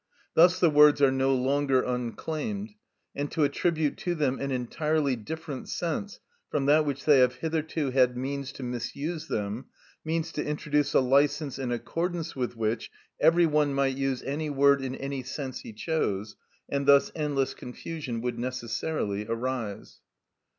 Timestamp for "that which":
6.65-7.05